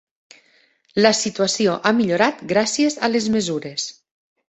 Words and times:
La 1.07 1.11
situació 1.17 1.77
ha 1.89 1.93
millorat 1.99 2.43
gràcies 2.55 3.01
a 3.09 3.15
les 3.17 3.33
mesures. 3.39 3.91